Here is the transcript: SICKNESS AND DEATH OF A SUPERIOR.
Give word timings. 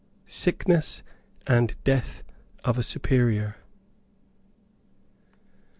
SICKNESS 0.25 1.03
AND 1.45 1.75
DEATH 1.83 2.23
OF 2.63 2.79
A 2.79 2.81
SUPERIOR. 2.81 3.57